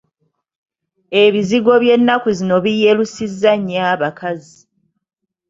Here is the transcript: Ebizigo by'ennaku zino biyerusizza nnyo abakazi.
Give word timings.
Ebizigo 1.23 1.73
by'ennaku 1.83 2.29
zino 2.37 2.57
biyerusizza 2.65 3.51
nnyo 3.59 3.79
abakazi. 3.93 4.57